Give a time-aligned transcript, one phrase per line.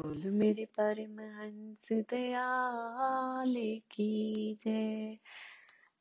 [0.00, 3.54] बोल मेरे परमहंस दयाल
[3.90, 5.18] की जय।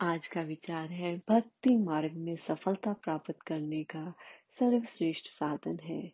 [0.00, 4.14] आज का विचार है, भक्ति मार्ग में सफलता प्राप्त करने का
[4.50, 6.12] सर्वश्रेष्ठ साधन है।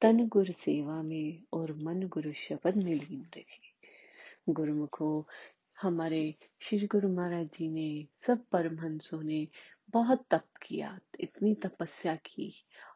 [0.00, 3.88] तन गुरु सेवा में और मन गुरु शब्द में लीन रखे।
[4.48, 5.28] गुरुमुखो,
[5.82, 9.48] हमारे श्री गुरु महाराज जी ने सब परमहंसों ने
[9.90, 12.54] बहुत तप किया, इतनी तपस्या की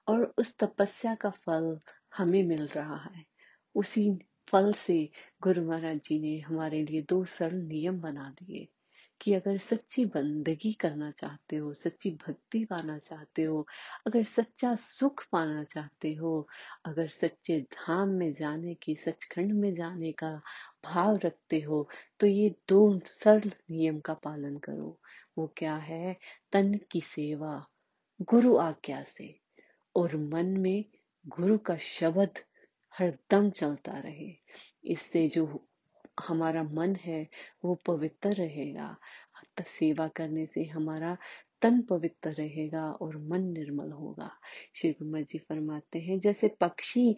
[0.08, 1.80] और उस तपस्या का फल
[2.16, 3.33] हमें मिल रहा है।
[3.74, 4.10] उसी
[4.48, 5.08] फल से
[5.42, 8.68] गुरु महाराज जी ने हमारे लिए दो सरल नियम बना दिए
[9.20, 13.66] कि अगर सच्ची बंदगी करना चाहते हो, सच्ची भक्ति पाना चाहते हो,
[14.06, 16.48] अगर सच्चा सुख पाना चाहते हो,
[16.84, 20.40] अगर सच्चे धाम में जाने की, सचखंड में जाने का
[20.84, 21.88] भाव रखते हो
[22.20, 25.00] तो ये दो सरल नियम का पालन करो।
[25.38, 26.16] वो क्या है?
[26.52, 27.66] तन की सेवा,
[28.22, 29.34] गुरु आज्ञा से।
[29.96, 30.84] और मन में
[31.28, 32.38] गुरु का शब्द
[32.98, 34.34] हरदम चलता रहे।
[34.84, 35.68] इससे जो
[36.28, 37.28] हमारा मन है,
[37.64, 38.96] वो पवित्र रहेगा।
[39.60, 41.16] सेवा करने से हमारा
[41.62, 44.30] तन पवित्र रहेगा और मन निर्मल होगा।
[44.74, 47.16] श्री कुमार जी फरमाते हैं, जैसे पक्षी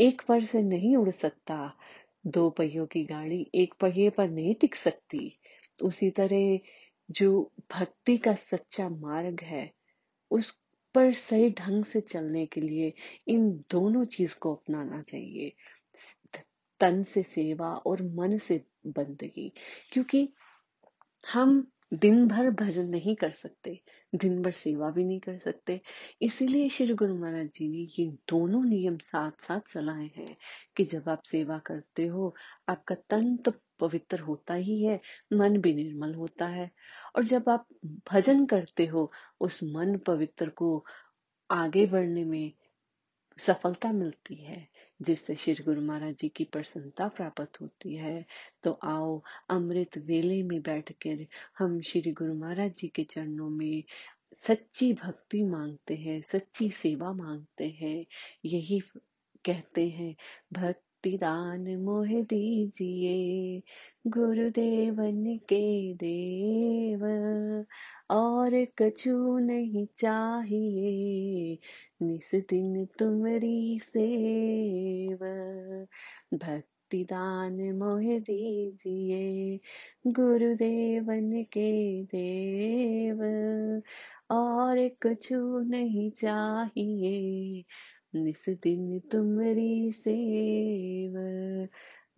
[0.00, 1.76] एक पर से नहीं उड़ सकता,
[2.26, 5.38] दो पहियों की गाड़ी एक पहिए पर नहीं टिक सकती,
[5.82, 6.58] उसी तरह
[7.10, 9.72] जो भक्ति का सच्चा मार्ग है,
[10.30, 10.58] उस
[10.94, 12.92] पर सही ढंग से चलने के लिए
[13.28, 15.52] इन दोनों चीज़ को अपनाना चाहिए।
[16.80, 19.52] तन से सेवा और मन से बंदगी,
[19.92, 20.28] क्योंकि
[21.24, 23.80] हम दिन भर भजन नहीं कर सकते
[24.14, 25.80] दिन भर सेवा भी नहीं कर सकते।
[26.22, 30.36] इसीलिए श्री गुरु महाराज जी ने ये दोनों नियम साथ साथ चलाए हैं
[30.76, 32.34] कि जब आप सेवा करते हो,
[32.68, 35.00] आपका तन तो पवित्र होता ही है,
[35.32, 36.70] मन भी निर्मल होता है।
[37.16, 37.66] और जब आप
[38.12, 40.86] भजन करते हो, उस मन पवित्र को
[41.50, 42.52] आगे बढ़ने में
[43.38, 44.68] सफलता मिलती है,
[45.02, 48.26] जिससे श्री गुरु महाराज जी की प्रसन्नता प्राप्त होती है।
[48.62, 51.26] तो आओ, अमृत वेले में बैठकर
[51.58, 53.84] हम श्री गुरु महाराज जी के चरणों में
[54.46, 58.06] सच्ची भक्ति मांगते हैं, सच्ची सेवा मांगते हैं।
[58.44, 58.82] यही
[59.44, 60.16] कहते हैं,
[60.52, 63.62] भक्ति दान मोह दीजिए,
[64.06, 67.04] गुरुदेवन के देव।
[68.10, 71.58] और कछु नहीं चाहिए,
[72.02, 75.18] निस दिन तुमरी सेव।
[76.34, 79.60] भक्ति दान मोह दीजिए,
[80.06, 83.22] गुरुदेवन के देव।
[84.30, 87.64] और कछु नहीं चाहिए
[88.16, 91.12] निस दिन तुमरी सेव।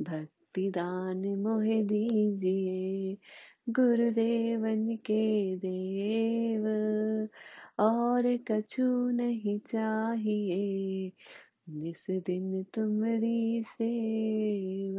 [0.02, 3.16] भक्ति दान मोह दीजिए,
[3.70, 6.66] गुरुदेवन के देव।
[7.80, 11.12] और कछु नहीं चाहिए
[11.68, 14.94] जिस दिन तुमरी सेव।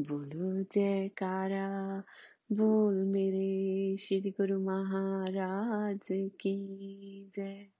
[0.00, 2.02] बोलो जयकारा,
[2.52, 6.56] बोल मेरे श्री गुरु महाराज की
[7.36, 7.77] जय।